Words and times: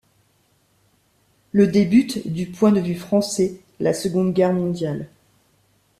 Le 1.51 1.67
débute, 1.67 2.27
du 2.27 2.47
point 2.47 2.71
de 2.71 2.79
vue 2.79 2.95
français, 2.95 3.61
la 3.79 3.93
Seconde 3.93 4.33
Guerre 4.33 4.51
mondiale. 4.51 5.07